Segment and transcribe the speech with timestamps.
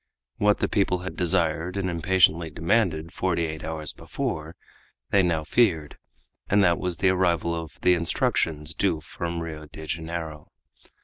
[0.37, 4.55] What the people had desired and impatiently demanded forty eight hours before,
[5.11, 5.95] they now feared,
[6.49, 10.47] and that was the arrival of the instructions due from Rio de Janeiro.